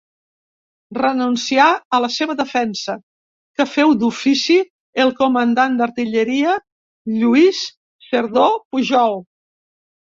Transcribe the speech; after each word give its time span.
Renuncià 0.97 1.67
a 1.97 1.99
la 2.05 2.09
seva 2.15 2.37
defensa, 2.39 2.95
que 3.61 3.67
feu 3.75 3.93
d'ofici 4.05 4.59
el 5.05 5.15
comandant 5.23 5.79
d'artilleria 5.85 6.59
Lluís 7.23 7.65
Cerdó 8.11 8.51
Pujol. 8.69 9.21